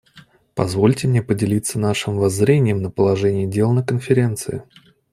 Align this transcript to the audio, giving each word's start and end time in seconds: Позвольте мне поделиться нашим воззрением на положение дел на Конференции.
Позвольте 0.55 1.07
мне 1.07 1.21
поделиться 1.21 1.77
нашим 1.77 2.17
воззрением 2.17 2.81
на 2.81 2.89
положение 2.89 3.45
дел 3.45 3.71
на 3.71 3.83
Конференции. 3.83 4.63